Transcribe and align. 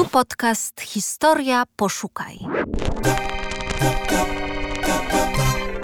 Tu 0.00 0.08
podcast 0.08 0.80
Historia 0.80 1.64
Poszukaj. 1.76 2.38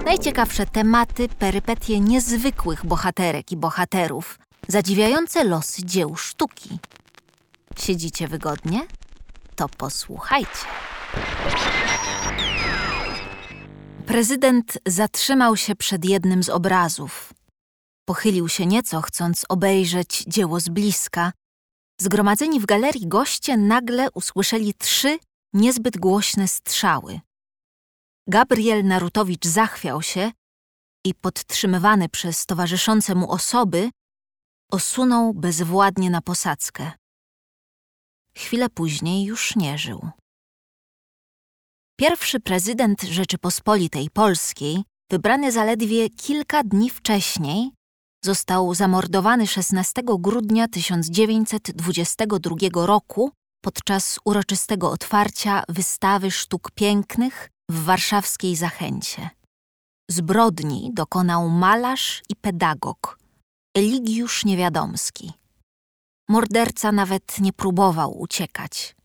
Najciekawsze 0.05 0.67
tematy, 0.67 1.29
perypetie 1.29 2.01
niezwykłych 2.01 2.87
bohaterek 2.87 3.53
i 3.53 3.57
bohaterów, 3.57 4.39
zadziwiające 4.69 5.45
losy 5.45 5.85
dzieł 5.85 6.17
sztuki. 6.17 6.79
Siedzicie 7.79 8.29
wygodnie? 8.29 8.87
To 9.57 9.69
posłuchajcie. 9.69 10.67
Prezydent 14.07 14.79
zatrzymał 14.87 15.57
się 15.57 15.75
przed 15.75 16.05
jednym 16.05 16.43
z 16.43 16.49
obrazów. 16.49 17.33
Pochylił 18.05 18.49
się 18.49 18.67
nieco, 18.67 19.03
chcąc 19.03 19.45
obejrzeć 19.49 20.25
dzieło 20.27 20.61
z 20.61 20.69
bliska. 20.69 21.33
Zgromadzeni 22.01 22.61
w 22.61 22.67
galerii 22.67 23.09
goście 23.09 23.57
nagle 23.57 24.11
usłyszeli 24.11 24.75
trzy 24.75 25.19
niezbyt 25.53 25.99
głośne 25.99 26.49
strzały. 26.49 27.21
Gabriel 28.29 28.85
Narutowicz 28.85 29.47
zachwiał 29.47 30.03
się 30.03 30.33
i 31.05 31.15
podtrzymywany 31.15 32.09
przez 32.09 32.47
towarzyszące 32.47 33.15
mu 33.15 33.31
osoby, 33.31 33.91
osunął 34.71 35.35
bezwładnie 35.35 36.11
na 36.11 36.21
posadzkę. 36.21 36.93
Chwilę 38.37 38.71
później 38.71 39.25
już 39.25 39.57
nie 39.57 39.79
żył. 39.79 40.11
Pierwszy 41.99 42.41
prezydent 42.41 43.03
Rzeczypospolitej 43.03 44.11
Polskiej, 44.11 44.85
wybrany 45.11 45.53
zaledwie 45.53 46.11
kilka 46.11 46.65
dni 46.65 46.91
wcześniej, 46.91 47.71
został 48.27 48.75
zamordowany 48.75 49.47
16 49.47 50.03
grudnia 50.19 50.69
1922 50.69 52.87
roku 52.87 53.31
podczas 53.65 54.19
uroczystego 54.25 54.91
otwarcia 54.91 55.63
wystawy 55.69 56.31
sztuk 56.31 56.71
pięknych 56.71 57.51
w 57.71 57.85
warszawskiej 57.85 58.57
Zachęcie. 58.57 59.31
Zbrodni 60.11 60.91
dokonał 60.95 61.49
malarz 61.49 62.23
i 62.29 62.37
pedagog 62.37 63.19
Eligiusz 63.77 64.45
Niewiadomski. 64.45 65.33
Morderca 66.29 66.93
nawet 66.93 67.41
nie 67.41 67.53
próbował 67.53 68.21
uciekać. 68.21 68.97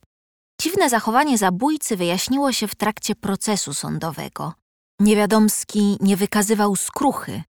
Dziwne 0.61 0.89
zachowanie 0.89 1.37
zabójcy 1.37 1.97
wyjaśniło 1.97 2.51
się 2.51 2.67
w 2.67 2.75
trakcie 2.75 3.15
procesu 3.15 3.73
sądowego. 3.73 4.53
Niewiadomski 4.99 5.97
nie 5.99 6.17
wykazywał 6.17 6.75
skruchy, 6.75 7.43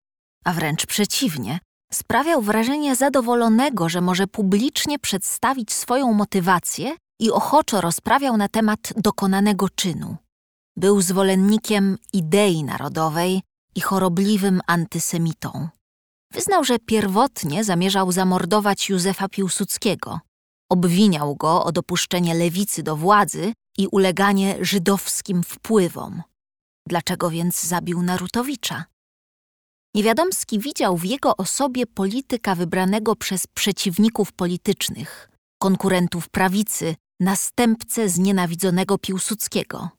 a 0.46 0.54
wręcz 0.54 0.86
przeciwnie, 0.86 1.60
sprawiał 1.94 2.42
wrażenie 2.42 2.96
zadowolonego, 2.96 3.90
że 3.90 4.02
może 4.02 4.28
publicznie 4.28 5.00
przedstawić 5.00 5.74
swoją 5.74 6.14
motywację 6.14 6.96
i 7.20 7.32
ochoczo 7.32 7.82
rozprawiał 7.82 8.38
na 8.38 8.48
temat 8.48 8.94
dokonanego 8.98 9.70
czynu. 9.70 10.18
Był 10.78 11.02
zwolennikiem 11.02 11.98
idei 12.14 12.64
narodowej 12.64 13.42
i 13.76 13.82
chorobliwym 13.82 14.62
antysemitą. 14.68 15.70
Wyznał, 16.34 16.64
że 16.64 16.80
pierwotnie 16.80 17.64
zamierzał 17.64 18.12
zamordować 18.12 18.90
Józefa 18.90 19.30
Piłsudskiego. 19.30 20.20
Obwiniał 20.72 21.36
go 21.36 21.64
o 21.64 21.72
dopuszczenie 21.72 22.36
lewicy 22.36 22.84
do 22.84 22.96
władzy 22.96 23.54
i 23.78 23.88
uleganie 23.88 24.56
żydowskim 24.62 25.44
wpływom. 25.44 26.22
Dlaczego 26.88 27.30
więc 27.30 27.64
zabił 27.64 28.02
Narutowicza? 28.02 28.86
Niewiadomski 29.96 30.60
widział 30.60 30.98
w 30.98 31.06
jego 31.06 31.38
osobie 31.38 31.88
polityka 31.88 32.56
wybranego 32.56 33.16
przez 33.16 33.48
przeciwników 33.48 34.32
politycznych, 34.32 35.30
konkurentów 35.62 36.30
prawicy, 36.30 36.96
następcę 37.20 38.10
znienawidzonego 38.10 38.98
Piłsudskiego. 38.98 39.90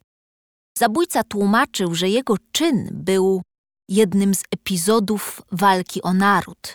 Zabójca 0.79 1.25
tłumaczył, 1.25 1.95
że 1.95 2.09
jego 2.09 2.35
czyn 2.53 2.89
był 2.93 3.43
jednym 3.89 4.35
z 4.35 4.43
epizodów 4.51 5.43
walki 5.53 6.03
o 6.03 6.13
naród, 6.13 6.75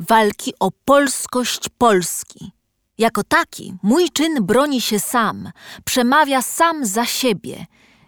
walki 0.00 0.52
o 0.60 0.70
polskość 0.70 1.68
Polski. 1.68 2.52
Jako 2.98 3.24
taki 3.24 3.74
mój 3.82 4.10
czyn 4.10 4.44
broni 4.44 4.80
się 4.80 4.98
sam, 4.98 5.50
przemawia 5.84 6.42
sam 6.42 6.86
za 6.86 7.04
siebie. 7.04 7.66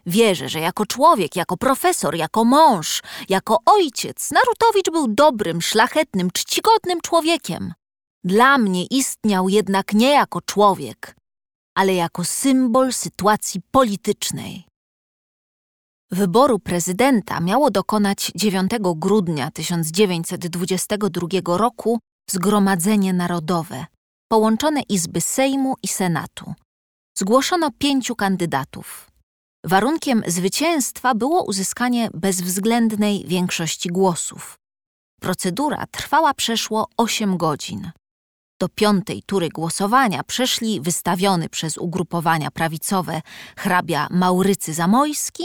Wierzę, 0.09 0.49
że 0.49 0.61
jako 0.61 0.87
człowiek, 0.87 1.37
jako 1.37 1.57
profesor, 1.57 2.17
jako 2.17 2.45
mąż, 2.45 3.03
jako 3.29 3.59
ojciec, 3.67 4.31
Narutowicz 4.31 4.91
był 4.93 5.09
dobrym, 5.09 5.63
szlachetnym, 5.63 6.31
czcigodnym 6.31 7.01
człowiekiem. 7.01 7.75
Dla 8.25 8.59
mnie 8.59 8.87
istniał 8.87 9.49
jednak 9.49 9.93
nie 9.93 10.11
jako 10.11 10.41
człowiek, 10.41 11.17
ale 11.75 11.95
jako 11.95 12.25
symbol 12.25 12.93
sytuacji 12.93 13.61
politycznej. 13.71 14.65
Wyboru 16.11 16.59
prezydenta 16.59 17.41
miało 17.41 17.71
dokonać 17.71 18.33
9 18.35 18.71
grudnia 18.81 19.51
1922 19.51 21.57
roku 21.57 21.99
Zgromadzenie 22.31 23.13
Narodowe, 23.13 23.87
połączone 24.29 24.81
Izby 24.89 25.21
Sejmu 25.21 25.75
i 25.83 25.89
Senatu. 25.89 26.55
Zgłoszono 27.19 27.71
pięciu 27.79 28.17
kandydatów. 28.17 29.08
Warunkiem 29.65 30.23
zwycięstwa 30.27 31.15
było 31.15 31.45
uzyskanie 31.45 32.09
bezwzględnej 32.15 33.25
większości 33.27 33.89
głosów. 33.89 34.59
Procedura 35.21 35.87
trwała 35.91 36.35
przeszło 36.35 36.89
8 36.97 37.37
godzin. 37.37 37.91
Do 38.61 38.69
piątej 38.69 39.23
tury 39.23 39.49
głosowania 39.49 40.25
przeszli 40.25 40.81
wystawiony 40.81 41.49
przez 41.49 41.79
ugrupowania 41.79 42.51
prawicowe 42.51 43.21
hrabia 43.57 44.09
Maurycy 44.11 44.75
Zamojski 44.75 45.45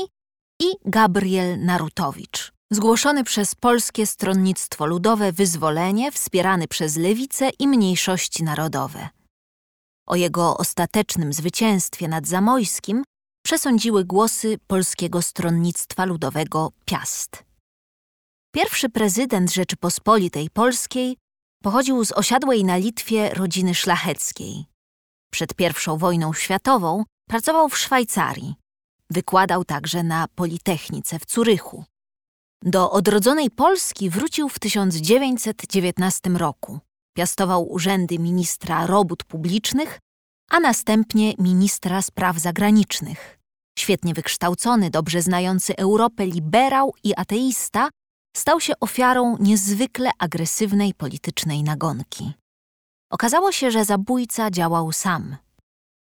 i 0.59 0.65
Gabriel 0.85 1.65
Narutowicz. 1.65 2.53
Zgłoszony 2.71 3.23
przez 3.23 3.55
Polskie 3.55 4.07
Stronnictwo 4.07 4.85
Ludowe 4.85 5.31
Wyzwolenie, 5.31 6.11
wspierany 6.11 6.67
przez 6.67 6.97
lewicę 6.97 7.49
i 7.59 7.67
mniejszości 7.67 8.43
narodowe. 8.43 9.09
O 10.07 10.15
jego 10.15 10.57
ostatecznym 10.57 11.33
zwycięstwie 11.33 12.07
nad 12.07 12.27
Zamojskim 12.27 13.03
przesądziły 13.53 14.05
głosy 14.05 14.57
Polskiego 14.67 15.21
Stronnictwa 15.21 16.05
Ludowego 16.05 16.71
Piast. 16.85 17.43
Pierwszy 18.55 18.89
prezydent 18.89 19.53
Rzeczypospolitej 19.53 20.49
Polskiej 20.49 21.17
pochodził 21.63 22.05
z 22.05 22.11
osiadłej 22.11 22.63
na 22.63 22.77
Litwie 22.77 23.29
rodziny 23.29 23.75
szlacheckiej. 23.75 24.65
Przed 25.31 25.49
I 25.59 25.97
wojną 25.97 26.33
światową 26.33 27.03
pracował 27.29 27.69
w 27.69 27.77
Szwajcarii. 27.77 28.55
Wykładał 29.09 29.65
także 29.65 30.03
na 30.03 30.27
Politechnice 30.35 31.19
w 31.19 31.25
Curychu. 31.25 31.83
Do 32.61 32.91
odrodzonej 32.91 33.49
Polski 33.51 34.09
wrócił 34.09 34.49
w 34.49 34.59
1919 34.59 36.29
roku. 36.29 36.79
Piastował 37.17 37.71
urzędy 37.71 38.19
ministra 38.19 38.87
robót 38.87 39.23
publicznych, 39.23 39.99
a 40.49 40.59
następnie 40.59 41.33
ministra 41.39 42.01
spraw 42.01 42.37
zagranicznych. 42.37 43.42
Świetnie 43.79 44.13
wykształcony, 44.13 44.89
dobrze 44.89 45.21
znający 45.21 45.77
Europę 45.77 46.25
liberał 46.25 46.93
i 47.03 47.15
ateista, 47.15 47.89
stał 48.35 48.59
się 48.59 48.73
ofiarą 48.79 49.37
niezwykle 49.39 50.11
agresywnej 50.19 50.93
politycznej 50.93 51.63
nagonki. 51.63 52.33
Okazało 53.11 53.51
się, 53.51 53.71
że 53.71 53.85
zabójca 53.85 54.51
działał 54.51 54.91
sam. 54.91 55.37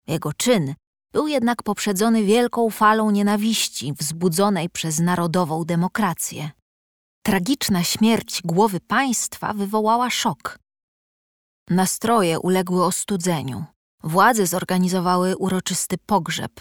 Jego 0.07 0.33
czyn 0.33 0.75
był 1.13 1.27
jednak 1.27 1.63
poprzedzony 1.63 2.23
wielką 2.23 2.69
falą 2.69 3.11
nienawiści 3.11 3.93
wzbudzonej 3.93 4.69
przez 4.69 4.99
narodową 4.99 5.65
demokrację. 5.65 6.51
Tragiczna 7.25 7.83
śmierć 7.83 8.41
głowy 8.45 8.79
państwa 8.79 9.53
wywołała 9.53 10.09
szok. 10.09 10.59
Nastroje 11.69 12.39
uległy 12.39 12.85
ostudzeniu. 12.85 13.65
Władze 14.03 14.47
zorganizowały 14.47 15.37
uroczysty 15.37 15.97
pogrzeb. 15.97 16.51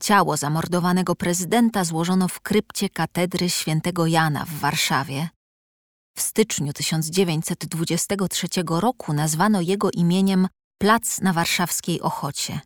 Ciało 0.00 0.36
zamordowanego 0.36 1.14
prezydenta 1.14 1.84
złożono 1.84 2.28
w 2.28 2.40
krypcie 2.40 2.88
katedry 2.88 3.50
świętego 3.50 4.06
Jana 4.06 4.44
w 4.44 4.50
Warszawie. 4.50 5.28
W 6.16 6.20
styczniu 6.20 6.72
1923 6.72 8.48
roku 8.66 9.12
nazwano 9.12 9.60
jego 9.60 9.90
imieniem 9.90 10.48
Plac 10.78 11.20
na 11.20 11.32
warszawskiej 11.32 12.00
Ochocie. 12.00 12.60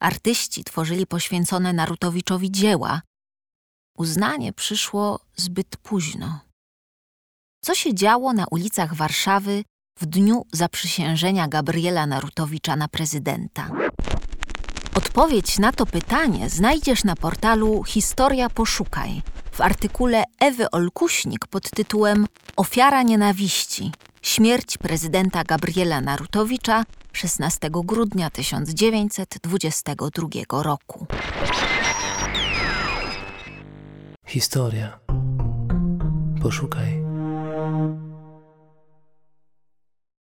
Artyści 0.00 0.64
tworzyli 0.64 1.06
poświęcone 1.06 1.72
Narutowiczowi 1.72 2.50
dzieła. 2.50 3.02
Uznanie 3.98 4.52
przyszło 4.52 5.20
zbyt 5.36 5.76
późno. 5.76 6.40
Co 7.64 7.74
się 7.74 7.94
działo 7.94 8.32
na 8.32 8.46
ulicach 8.50 8.94
Warszawy 8.94 9.64
w 9.98 10.06
dniu 10.06 10.46
zaprzysiężenia 10.52 11.48
Gabriela 11.48 12.06
Narutowicza 12.06 12.76
na 12.76 12.88
prezydenta? 12.88 13.70
Odpowiedź 14.98 15.58
na 15.58 15.72
to 15.72 15.86
pytanie 15.86 16.50
znajdziesz 16.50 17.04
na 17.04 17.16
portalu 17.16 17.84
Historia 17.84 18.50
Poszukaj 18.50 19.22
w 19.52 19.60
artykule 19.60 20.24
Ewy 20.40 20.70
Olkuśnik 20.70 21.46
pod 21.46 21.70
tytułem 21.70 22.26
Ofiara 22.56 23.02
nienawiści. 23.02 23.92
Śmierć 24.22 24.78
prezydenta 24.78 25.44
Gabriela 25.44 26.00
Narutowicza 26.00 26.84
16 27.12 27.70
grudnia 27.72 28.30
1922 28.30 30.62
roku. 30.62 31.06
Historia. 34.26 34.98
Poszukaj. 36.42 37.07